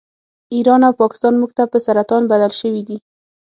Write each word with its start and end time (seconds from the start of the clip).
ایران 0.55 0.81
او 0.87 0.93
پاکستان 1.01 1.33
موږ 1.41 1.51
ته 1.57 1.63
په 1.71 1.77
سرطان 1.85 2.23
بدل 2.31 2.51
شوي 2.61 2.81
دي 2.87 2.97